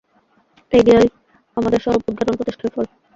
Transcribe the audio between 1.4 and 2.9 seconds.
আমাদের স্বরূপ-উদ্ঘাটন-প্রচেষ্টার ফল।